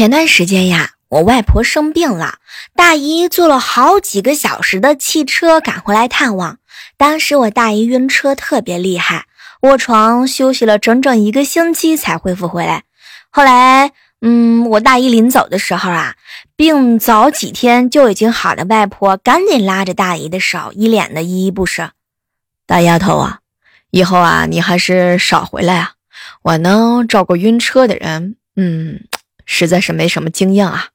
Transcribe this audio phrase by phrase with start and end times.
[0.00, 2.36] 前段时间呀，我外婆生病了，
[2.74, 6.56] 大姨坐了好几个小时的汽车赶回来探望。
[6.96, 9.26] 当时我大姨晕车特别厉害，
[9.60, 12.84] 卧床休息了整整一个星期才恢复回来。
[13.28, 16.14] 后来，嗯，我大姨临走的时候啊，
[16.56, 21.90] 病早几天就已经好的外婆赶紧拉着大姨的手，一脸的依依不舍。
[22.66, 23.40] 大丫头啊，
[23.90, 25.92] 以后啊，你还是少回来啊。
[26.40, 29.04] 我呢，照顾晕车的人，嗯。
[29.46, 30.88] 实在是没什么经验啊！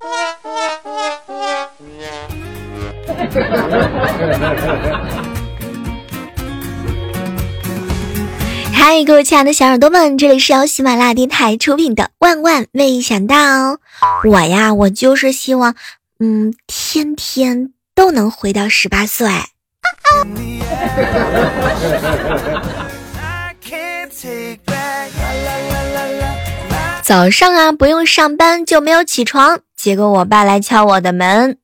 [8.74, 13.36] 嗨，各位亲爱的小耳朵们，这里是由喜马拉雅电台出品的《万万没想到》。
[14.24, 15.76] 我呀，我就是希望，
[16.18, 19.28] 嗯，天天都能回到十八岁。
[27.12, 31.58] 早上啊，不用上班就没有起床，结果我爸来敲我的门。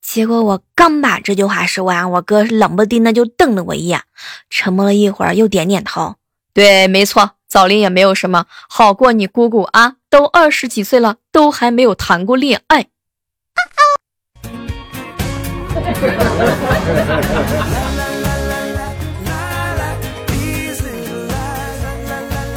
[0.00, 4.04] 结果我刚把这句话说完，我哥冷不丁的就瞪了我一眼，
[4.48, 6.16] 沉默了一会儿，又点点头，
[6.54, 7.32] 对，没错。
[7.50, 12.86] 早恋也没有什么好过，你姑姑啊，都二十几岁了，都还没有谈过恋爱。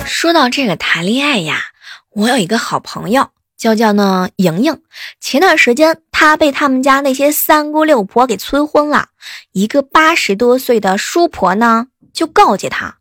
[0.05, 1.71] 说到这个谈恋爱呀，
[2.11, 4.79] 我有一个好朋友，叫叫呢莹莹。
[5.19, 9.07] 前段时间，她被他们家那些三姑六婆给催婚了，
[9.53, 12.97] 一个八十多岁的叔婆呢，就告诫她：“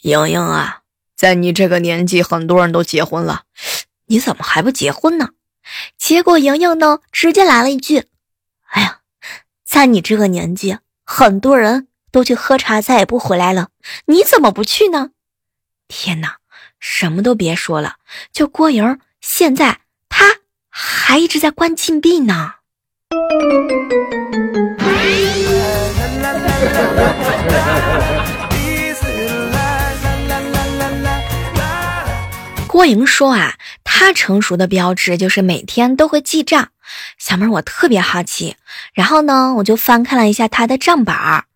[0.00, 0.78] 莹莹啊。”
[1.20, 3.42] 在你这个年纪，很多人都结婚了，
[4.06, 5.28] 你怎么还不结婚呢？
[5.98, 8.06] 结果莹莹呢，直接来了一句
[8.72, 9.00] ：“哎呀，
[9.62, 13.68] 在你这个年纪，很多人都去喝茶，再也不回来了，
[14.06, 15.10] 你怎么不去呢？”
[15.88, 16.38] 天哪，
[16.78, 17.96] 什么都别说了，
[18.32, 20.38] 就郭莹，现在她
[20.70, 22.54] 还一直在关禁闭呢。
[32.70, 36.68] 郭莹说啊，她成熟的标志就是每天都会记账。
[37.18, 38.54] 小妹儿，我特别好奇，
[38.94, 41.46] 然后呢，我就翻看了一下她的账本儿，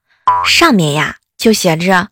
[0.45, 2.09] 上面呀就写着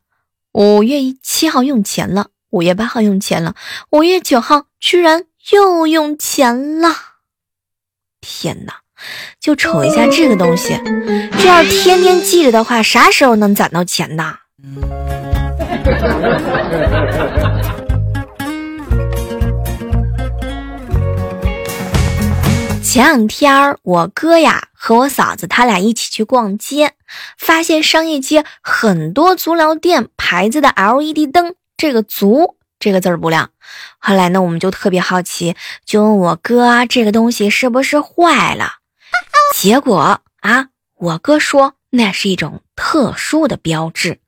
[0.52, 3.56] 五月七号用钱了，五月八号用钱了，
[3.90, 6.94] 五月九号居然又用钱了。
[8.20, 8.74] 天哪，
[9.40, 10.80] 就瞅一下这个东西，
[11.40, 14.36] 这要天天记着的话，啥时候能攒到钱呢？
[22.92, 26.92] 前两天儿我哥呀和我嫂子他俩一起去逛街，
[27.38, 33.48] 发现商业街很多足疗店牌子的 LED 灯，这个“足”这个字儿不亮。
[33.98, 35.56] 后来呢，我们就特别好奇，
[35.86, 38.74] 就问我哥这个东西是不是坏了。
[39.54, 40.66] 结果啊，
[40.98, 44.18] 我哥说那是一种特殊的标志，“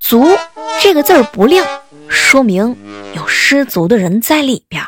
[0.00, 0.36] 足”
[0.82, 1.64] 这个字儿不亮，
[2.08, 2.76] 说明
[3.14, 4.84] 有失足的人在里边。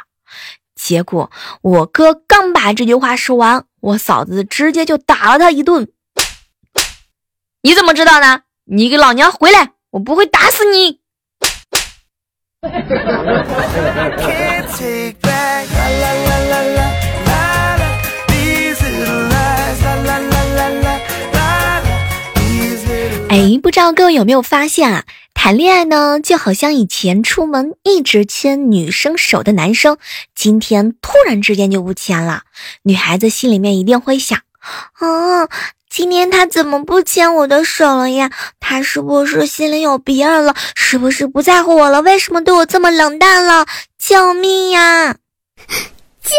[0.75, 1.31] 结果
[1.63, 5.89] 我哥刚把这句话说完，我嫂子直接就打了他一顿。
[7.63, 8.43] 你怎么知道呢？
[8.65, 9.73] 你给老娘回来！
[9.91, 11.01] 我不会打死你。
[23.29, 25.05] 哎，不知道各位有没有发现啊？
[25.35, 29.99] 谈恋爱呢，就好像以前出门一直牵女生手的男生，
[30.35, 32.43] 今天突然之间就不牵了。
[32.83, 35.49] 女孩子心里面一定会想：啊，
[35.91, 38.31] 今天他怎么不牵我的手了呀？
[38.61, 40.55] 他是不是心里有别人了？
[40.77, 42.01] 是不是不在乎我了？
[42.03, 43.67] 为什么对我这么冷淡了？
[43.99, 45.13] 救命呀！
[46.23, 46.37] 救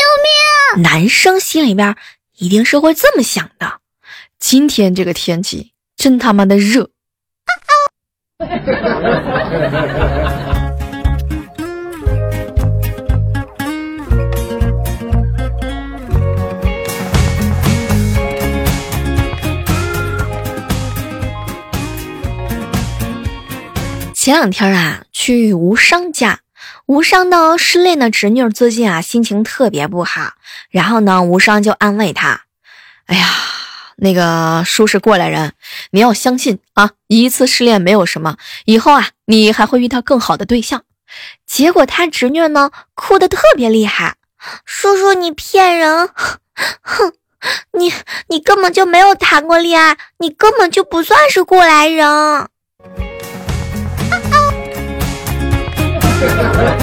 [0.75, 0.81] 命！
[0.81, 1.95] 男生心里边
[2.37, 3.79] 一定是会这么想的。
[4.39, 5.71] 今天这个天气。
[5.95, 6.89] 真他妈的热！
[24.13, 26.39] 前两天啊，去吴商家，
[26.85, 30.35] 吴商的失恋的侄女最近啊心情特别不好，
[30.69, 32.43] 然后呢，吴商就安慰她
[33.07, 33.27] ：“哎呀。”
[33.97, 35.53] 那个叔是过来人，
[35.91, 36.91] 你要相信啊！
[37.07, 40.83] 一次失恋没有什么，以后啊，你还会遇到更好的对象。
[41.45, 44.15] 结果他侄女呢，哭的特别厉害。
[44.65, 46.09] 叔叔，你骗人！
[46.81, 47.13] 哼，
[47.77, 47.93] 你
[48.27, 52.49] 你根本就没有谈过恋爱，你根本就不算是过来人。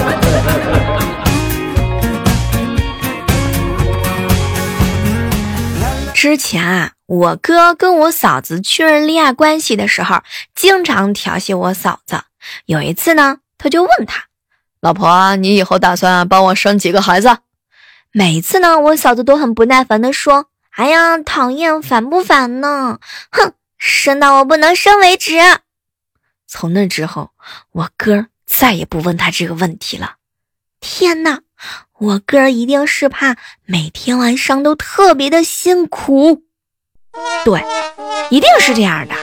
[6.21, 6.91] 之前啊。
[7.07, 10.21] 我哥跟我嫂子确认恋爱关系的时候，
[10.53, 12.21] 经常调戏我嫂子。
[12.67, 14.25] 有一次呢，他就问他
[14.79, 17.39] ：“老婆，你以后打算帮我生几个孩子？”
[18.13, 20.45] 每次呢，我嫂子都很不耐烦的说
[20.77, 22.99] ：“哎呀，讨厌，烦不烦呢？
[23.31, 25.33] 哼，生到我不能生为止。”
[26.47, 27.31] 从那之后，
[27.71, 30.17] 我哥再也不问他这个问题了。
[30.79, 31.41] 天哪，
[32.01, 36.41] 我哥一定是怕每天晚上都特别的辛苦。
[37.45, 37.63] 对，
[38.31, 39.13] 一定是这样的。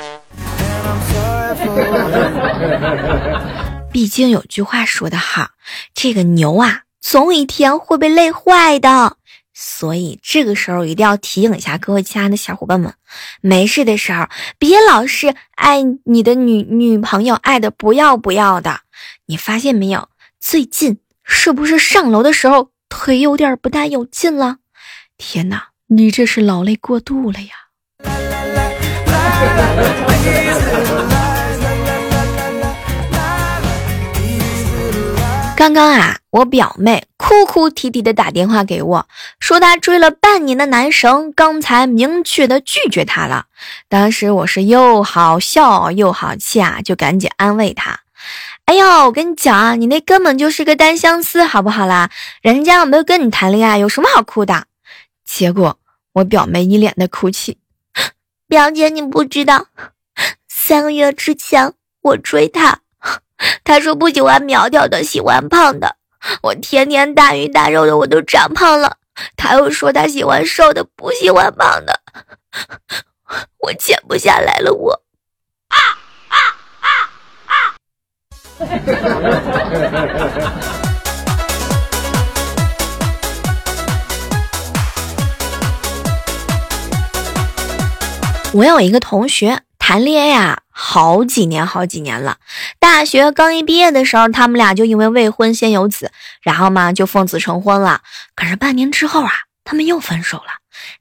[3.91, 5.49] 毕竟有句话说得好，
[5.93, 9.17] 这个牛啊，总有一天会被累坏的。
[9.53, 12.95] 所以这个时候一定要提醒一下各位亲爱的小伙伴们，
[13.41, 18.83] 没事的时候别老是爱你的女女朋友爱的不要不要的。
[19.27, 20.09] 你发现没有？
[20.39, 24.57] 最近是不是上楼的时候腿有点不大有劲了？
[25.19, 27.49] 天哪，你这是劳累过度了呀！
[35.55, 39.09] 刚刚啊，我表妹哭哭啼啼的打电话给我，
[39.39, 43.47] 说她追了半年的男神刚才明确的拒绝她了。
[43.89, 47.99] 当时我是又好笑又好气啊，就赶紧安慰她
[48.69, 52.11] ：“哎呦，我跟你讲啊，你那根本就是个单相思，好不好啦？
[52.43, 54.67] 人家又没有跟你谈恋爱，有什么好哭的？”
[55.25, 55.79] 结果
[56.13, 57.57] 我表妹一脸的哭泣。
[58.47, 59.69] 表姐，你不知道，
[60.49, 61.73] 三个月之前
[62.03, 62.81] 我追他，
[63.65, 65.97] 他说不喜欢苗条的，喜欢胖的。
[66.43, 68.99] 我天天大鱼大肉的，我都长胖了。
[69.35, 72.03] 他又说他喜欢瘦的，不喜欢胖的。
[73.61, 75.03] 我减不下来了，我。
[75.69, 75.98] 啊！
[88.55, 92.39] 我有一个同学谈恋爱啊，好几年好几年了。
[92.81, 96.11] 大学刚一毕业的时候，他们俩就因为未婚先有子，
[96.43, 98.01] 然后嘛就奉子成婚了。
[98.35, 99.31] 可是半年之后啊，
[99.63, 100.47] 他们又分手了。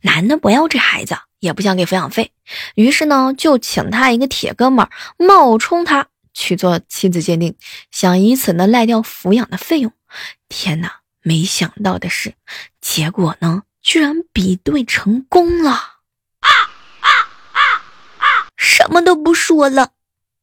[0.02, 2.32] 男的不要这孩子，也不想给抚养费，
[2.76, 6.06] 于是呢就请他一个铁哥们儿冒充他
[6.38, 7.56] 去做亲子鉴定，
[7.90, 9.92] 想以此呢赖掉抚养的费用。
[10.48, 12.36] 天哪，没想到的是，
[12.80, 15.72] 结果呢居然比对成功了。
[15.72, 16.50] 啊
[17.02, 17.10] 啊
[17.54, 17.60] 啊
[18.20, 18.26] 啊
[18.56, 19.90] 什么都不说了，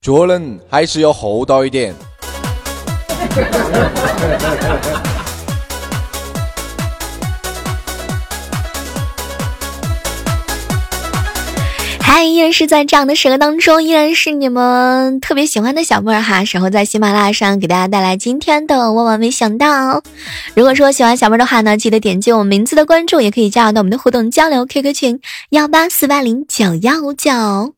[0.00, 1.94] 做人还是要厚道一点。
[12.16, 20.00] 嗨，依然是在这样的时刻当中，依然是你们特别喜欢的小妹儿哈，然后在喜马拉雅上给大家带来今天的万万没想到。
[20.54, 27.74] 如果说喜欢小妹儿的话呢，记得点击我们名字的关注，也可以加入到我们的互动交流 QQ 群幺八四八零九幺九。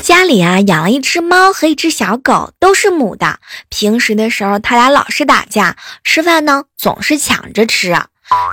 [0.00, 3.40] 家里啊养了一只猫和一只小狗，都是母的。
[3.68, 7.96] 平时的时候，它俩老是打架，吃饭呢总是抢着吃。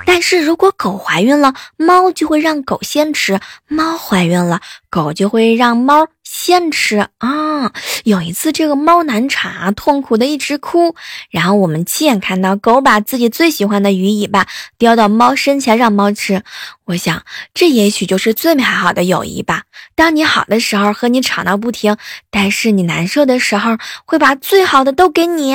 [0.06, 3.36] 但是如果狗怀孕了，猫就会让狗先吃；
[3.68, 7.72] 猫怀孕了，狗就会让猫先吃啊。
[8.04, 10.94] 有一次，这个猫难产啊，痛苦的一直哭。
[11.30, 14.46] 然后我们亲眼看到狗把自己最喜欢的鱼尾巴
[14.78, 16.42] 叼到猫身前让猫吃。
[16.86, 17.22] 我想，
[17.54, 19.62] 这也许就是最美好的友谊吧。
[19.94, 21.96] 当你好的时候和你吵闹不停，
[22.30, 25.54] 但是你难受的时候会把最好的都给你。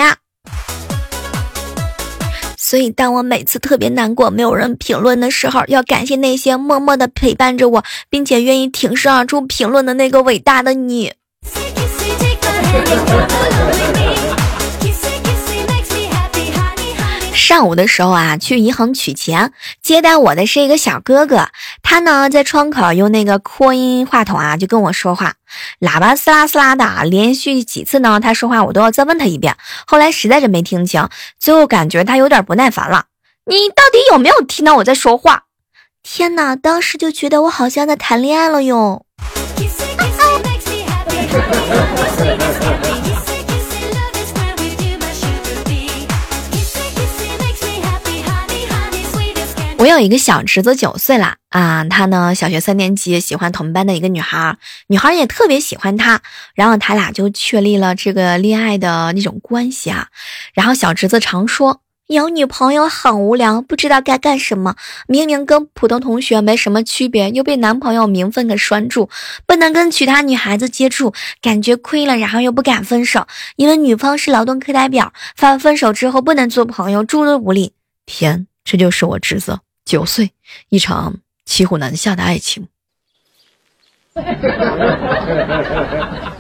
[2.68, 11.14] 所以，当我每次特别难过、没有人评论的时候，要感谢那些默默的陪伴着我，并且愿意挺身而出评论的那个伟大的你。
[17.46, 21.50] 上午的时候啊，去银行取钱，接待我的是一个小哥哥，
[21.84, 25.36] 他呢在窗口用那个扩音话筒啊就跟我说话，
[25.80, 31.08] 喇叭嘶啦嘶啦的，连续几次呢他说话我都要再问他一遍，后来实在是没听清，
[31.40, 33.06] 最后感觉他有点不耐烦了，
[33.46, 35.44] 你到底有没有听到我在说话？
[36.02, 39.06] 天哪，当时就觉得我好像在谈恋爱了哟。
[50.00, 56.22] 有一个小侄子，九岁了啊，他呢小学三年级，喜欢同班的一个女孩，女孩也特别喜欢他，
[56.54, 60.08] 然后他俩就确立了这个恋爱的那种关系啊。
[60.54, 64.76] 然后小侄子常说，有女朋友很无聊，不知道该干什么。
[65.08, 69.10] 明明跟普通同学没什么区别，又被男朋友名分给拴住，
[69.48, 77.74] 不能跟其他女孩子接触，感觉亏了，然后又不敢分手，因为女方是劳动课代表，发分手之后不能做朋友，诸如无理。
[78.06, 79.60] 天，这就是我侄子。
[79.86, 80.32] 九岁，
[80.70, 82.68] 一场骑虎难下的爱情。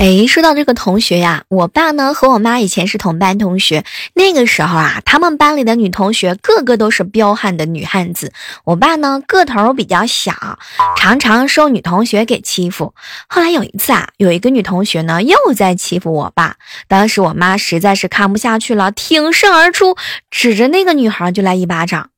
[0.00, 3.84] 哎，说到这个同学呀，我爸呢和我妈以前是同班同学。
[4.14, 8.32] 那个时候啊，他们班里的女同学个个都是彪悍的女汉子。
[8.64, 10.58] 我爸呢个头比较小，
[10.96, 12.94] 常常受女同学给欺负。
[13.28, 16.56] 后来有一次啊，有一个女同学呢又在欺负我爸。
[16.88, 19.98] 当时我妈实在是看不下去了，挺身而出，
[20.30, 22.08] 指着那个女孩就来一巴掌：“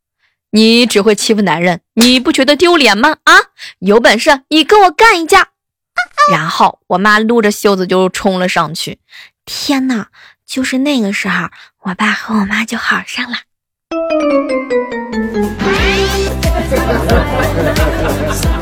[0.53, 3.17] 你只会欺负男人，你不觉得丢脸吗？
[3.25, 3.35] 啊，
[3.81, 5.49] 有本事你跟我干一架！”
[6.31, 8.99] 然后我妈撸着袖子就冲了上去，
[9.45, 10.07] 天呐！
[10.45, 11.49] 就是那个时候，
[11.85, 13.39] 我爸和我妈就好上了。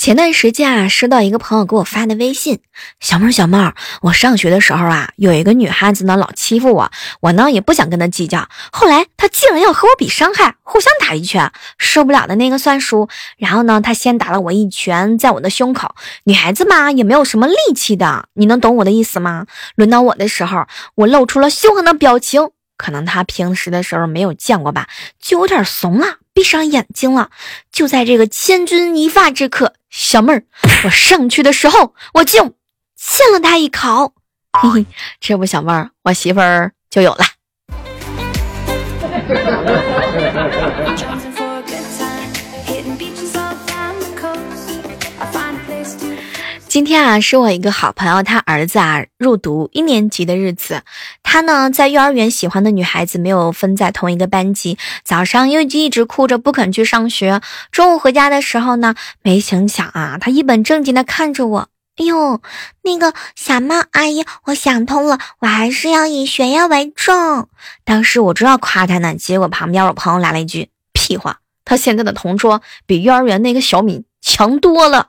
[0.00, 2.60] 前段时间啊，收到一个朋友给我发的微信，
[3.00, 6.90] 小妹儿小妹儿，我上学的时候啊，有一个女汉子呢，老欺负我，
[7.20, 19.44] 我呢也不想跟她计较，后来她竟然要和我比伤害，互相打一拳，受不了的那个算输，然后呢，她先打了我一拳在我的胸口，女孩子嘛也没有什么力气的，你能懂我的意思吗？
[19.74, 20.64] 轮到我的时候，
[20.94, 24.88] 我露出了凶狠的表情，可能她平时的时候没有见过吧，
[25.20, 26.16] 就有点怂了。
[26.40, 27.28] 闭上眼睛了，
[27.70, 30.42] 就在这个千钧一发之刻，小妹儿，
[30.84, 32.54] 我上去的时候，我就
[32.96, 34.14] 亲了他一口。
[35.20, 37.24] 这不，小妹儿，我媳妇儿就有了。
[46.70, 50.82] 今天啊，是我一个好朋友，他儿子啊入读一年级的日子。
[51.20, 57.40] 他呢在幼儿园喜欢的女孩子没有分在同一个班级，早上又一直哭着不肯去上学。
[57.72, 62.40] 中午回家的时候呢，没成想啊，他一本正经的看着我，哎呦，
[62.82, 67.48] 那个小猫阿姨，我想通了，我还是要以学业为重。
[67.84, 75.08] 当时我正要夸他呢，结果旁边我朋友来了一句屁话，他现在的同桌比幼儿园那个小敏强多了。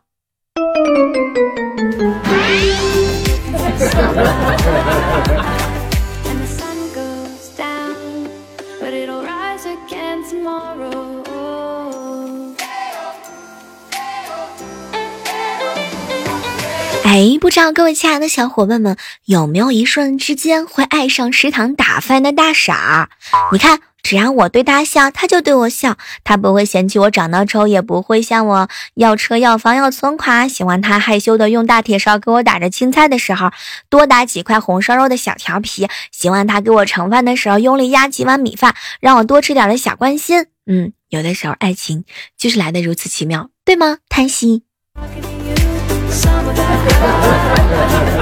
[17.04, 23.10] 哎，不知道各位亲爱的小伙伴们有没有一瞬之间会爱上食堂打饭的大傻？
[23.52, 25.98] 你看只要我对他笑，他就对我笑。
[26.24, 30.50] 他不会嫌弃我长得丑，也不会向我要车要房要存款。
[30.50, 33.52] 喜欢他害羞的用大铁勺给我打着青菜的时候，
[33.90, 35.88] 多打几块红烧肉的小调皮。
[36.12, 40.48] 喜欢他给我盛饭的时候，用力压几碗米饭，让我多吃点的小关心。
[40.66, 42.06] 嗯，有的时候爱情
[42.38, 43.98] 就是来的如此奇妙，对吗？
[44.10, 44.64] 贪心。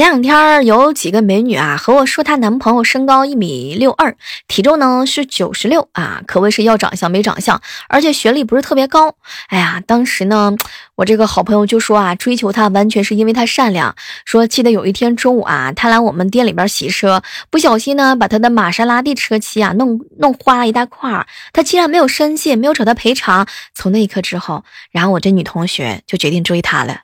[0.00, 4.16] 前两天有几个美女啊和我说，她男朋友身高一米六二，
[4.48, 9.14] 体重呢是九十六啊，可谓是要长相没长相，而且学历不是特别高。
[9.48, 10.56] 哎呀，当时呢，
[10.94, 13.94] 我这个好朋友就说啊，追求她完全是因为她善良。
[14.24, 23.46] 说记得有一天中午啊，她来我们店里边洗车，不小心呢把她的玛莎拉蒂车漆啊弄弄花了一大块，她竟然没有生气，没有找他赔偿。
[23.74, 27.00] 从那一刻之后，然后我这女同学就决定追他了。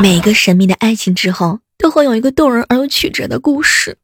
[0.00, 3.96] 每个神秘的爱情之后，都会有一个动人而又曲折的故事。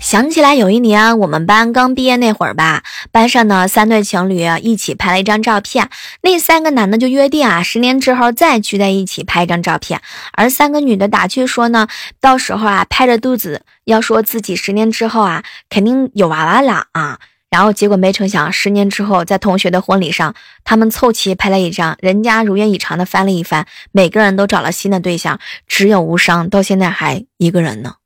[0.00, 5.88] 想起来有一年我们班刚毕业那会儿吧，班上呢三对情侣一起拍了一张照片，
[6.20, 10.02] 那三个男的就约定啊，十年之后再聚在一起拍一张照片，
[10.32, 11.88] 而三个女的打趣说呢，
[12.20, 17.18] 到时候啊拍着肚子要说自己十年之后啊肯定有娃娃了啊，
[17.52, 27.96] 然后结果没成想十年之后在同学的婚礼上，他们凑齐拍了一张，人家如愿以偿的翻了一番，每个人都找了新的对象，只有无伤到现在还一个人呢。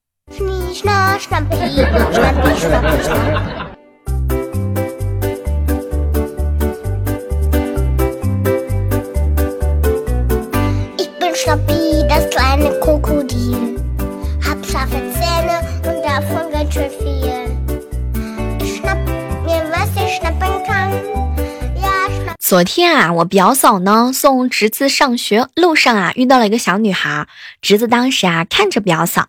[22.39, 27.27] 昨天啊，我表嫂呢送侄子上学路上啊，遇到了一个小女孩。
[27.61, 29.27] 侄子当时啊看着表嫂，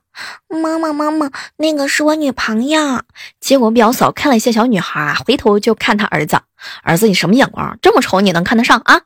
[0.48, 3.02] 妈妈妈妈，那个是我女朋友。
[3.40, 6.42] 结果表嫂看了一下小女孩啊，回头就看他儿子，
[6.84, 7.80] 儿子你什么眼光？
[7.82, 9.02] 这么丑你能看得上啊？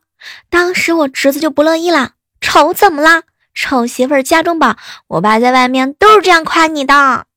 [0.50, 3.24] 当时我侄子就不乐意了，丑怎么啦？
[3.54, 4.76] 丑媳妇家中宝，
[5.08, 7.28] 我爸在外面都是这样夸你的。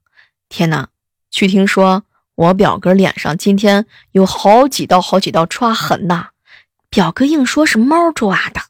[0.49, 0.89] 天哪，
[1.31, 2.03] 据听说
[2.37, 6.29] 我表哥脸上今天有好几道好几道抓痕呐。
[6.91, 8.61] 表哥硬说是猫抓的。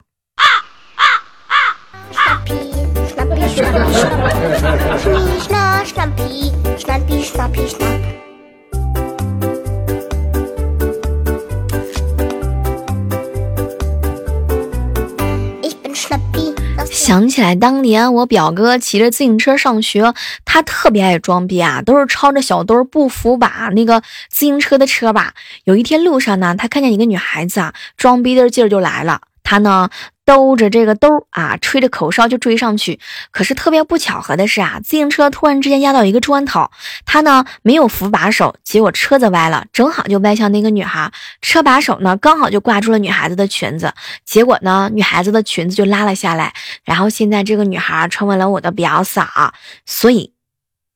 [17.04, 20.14] 想起来当年我表哥骑着自行车上学，
[20.46, 25.34] 他特别爱装逼啊，都是抄着小兜不扶把那个自行车的车把。
[25.64, 29.20] 有一天路上呢，他看见一个女孩子啊，装逼的劲儿就来了。
[29.44, 29.90] 他呢
[30.24, 32.98] 兜着这个兜啊，吹着口哨就追上去。
[33.30, 36.70] 可是特别不巧合的是啊，自行车突然之间压到一个砖头，
[37.04, 41.12] 他呢没有扶把手，结果车子歪了，正好就歪向那个女孩。
[41.42, 43.92] 车把手呢刚好就挂住了女孩子的裙子，
[44.24, 46.54] 结果呢女孩子的裙子就拉了下来。
[46.82, 49.52] 然后现在这个女孩成为了我的表嫂。
[49.84, 50.32] 所以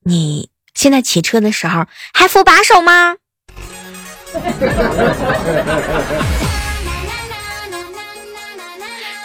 [0.05, 1.85] 你现在骑车的时候
[2.15, 3.17] 还扶把手吗？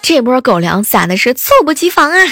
[0.04, 2.18] 这波狗粮撒的是猝不及防啊！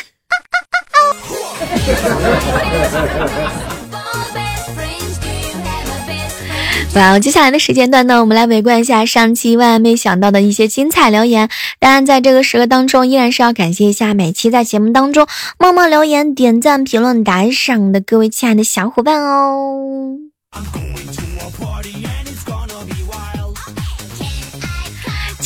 [6.94, 11.50] 哇，接下来的时间段呢，我们来围观一下上期万万没想到的一些精彩留言。
[11.80, 15.26] 当然，在这个时刻当中，依然是要感谢一下每期在节目当中
[15.58, 20.18] 默默留言、点赞、评论、打赏的各位亲爱的小伙伴哦。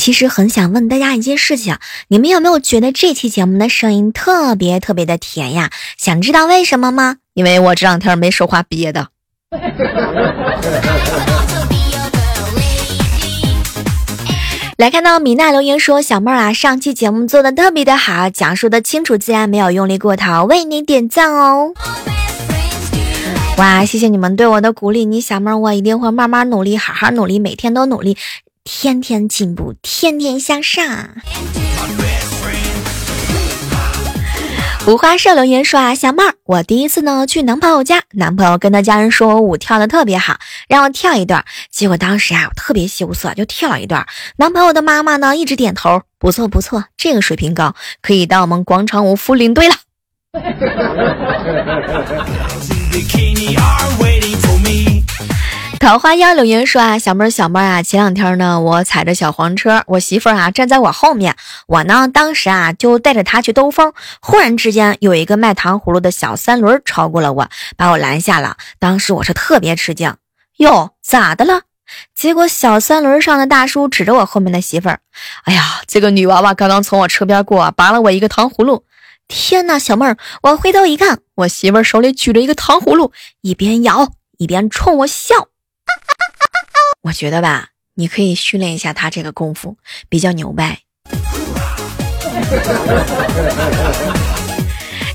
[0.06, 5.72] 其实很想问大家一件事情，你们有没有觉得这期节目的声音特别特别的甜呀？
[5.98, 7.16] 想知道为什么吗？
[7.34, 9.08] 因为我这两天没说话憋的。
[14.78, 21.72] 来看到米娜留言说：“小妹儿啊，上期节目做的特别的好，讲述的清楚自然，没有用力过头，为你点赞哦。”
[23.58, 28.16] 哇，谢谢你们对我的鼓励，你小妹儿我一定会慢慢努力，好好努力，每天都努力。
[28.68, 30.84] 天天进步，天天向上。
[34.88, 41.44] 五花社留言说啊，小妹儿，我第一次呢去男朋友家，男朋友跟他家人说我舞跳的特别好，让我跳一段。
[41.70, 44.04] 结果当时啊，我特别羞涩，就跳了一段。
[44.38, 49.76] 男朋友的妈妈呢一直点头，不错不错，这个水平高，可以当我们广场舞副领队了。
[55.86, 61.36] 桃花妖留言说啊，小妹儿小妹儿啊，前两天呢，我踩着小黄车，我媳妇儿啊站在我后面，
[61.68, 68.56] 我呢当时啊就带着她去兜风，忽然之间有一个卖糖葫芦的小三轮超过了我，把我拦下了。
[68.80, 70.16] 当时我是特别吃惊，
[70.56, 71.60] 哟，咋的了？
[72.16, 74.98] 结果小三轮上的大叔指着我后面的媳妇儿，
[75.44, 78.82] 哎呀，这个女娃娃刚刚从我车边过，拔了我一个糖葫芦。
[79.28, 85.46] 天哪，小妹儿，我回头一看，我媳妇儿手里举着一个糖葫芦，一边咬一边冲我笑。
[87.02, 89.76] 我觉得吧，你可以训练一下他这个功夫，
[90.08, 90.80] 比较牛掰。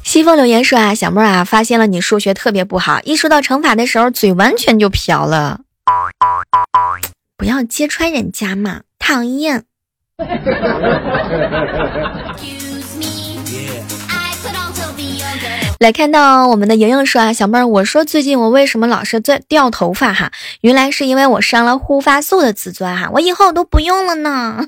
[0.04, 5.62] 西风留言说啊，小妹儿啊，发现了你数学特别不好，一说到乘法的时候，嘴完全就瓢了。
[7.38, 9.64] 不要揭穿人家嘛，讨厌。
[15.82, 20.32] 来看到我们的莹莹说啊，小妹儿，我说最近我为什么老是在掉头发哈？
[20.62, 24.68] 原来是因为我上了护发素的自尊哈，我以后都不用了呢。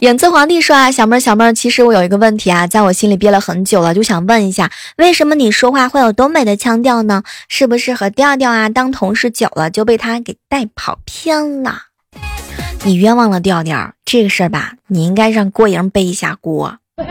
[0.00, 7.22] 影子皇帝说啊，小妹儿小妹儿，其实我有一个问题啊，在我心里憋了很久了，就想问一下，为什么你说话会有东北的腔调呢？
[7.48, 11.93] 是不是和调调啊当同事久了就被他给带跑偏了？
[12.86, 16.76] 你冤枉了调调，这个事儿吧，你应该让郭莹背一下锅。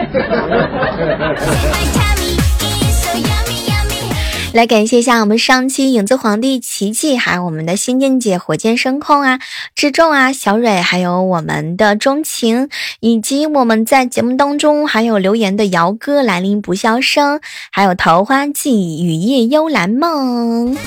[4.53, 9.39] 来感谢一下我们上期影子皇帝琪琪，还有我们的新晋姐火箭升空啊，
[9.73, 20.77] 志重啊，小蕊，还有我们的钟情，以及我们在节目当中还有留言的姚哥来临不笑声，还有桃花季雨夜幽兰梦。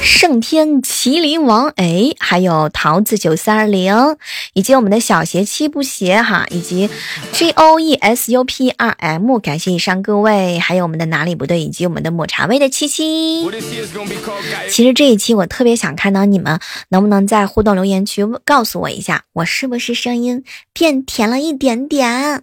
[0.00, 3.94] 圣天麒麟王，哎，还有桃子九三二零，
[4.52, 6.90] 以及我们的小鞋七不鞋哈，以及
[7.32, 13.48] J O E S U P 二 M，感谢以上各位，还有我们的哪里不对，以及我们的抹茶味的七七。
[14.68, 16.58] 其实这一期我特别想看到你们，
[16.88, 22.42] 能不能在互动留言区告诉我一下，我是不是声音变甜了一点点？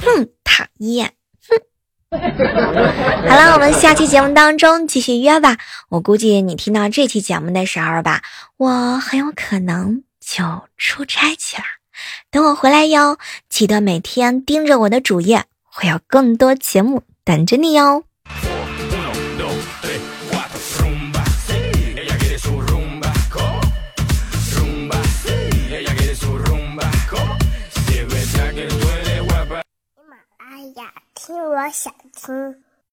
[0.00, 1.12] 哼，讨厌。
[3.28, 5.56] 好了，我们下期节目当中继续约吧。
[5.88, 8.22] 我估计你听到这期节目的时候吧，
[8.56, 10.42] 我很有可能就
[10.76, 11.64] 出差去了。
[12.30, 18.05] 等我回来哟，记得每天盯着我的主页，会有更多节目等着你哟。
[31.26, 32.65] 听我想听。